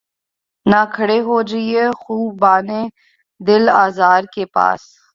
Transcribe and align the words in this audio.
نہ 0.65 0.81
کھڑے 0.93 1.19
ہوجیے 1.27 1.83
خُوبانِ 2.01 2.69
دل 3.41 3.63
آزار 3.85 4.21
کے 4.33 4.43
پاس 4.55 4.81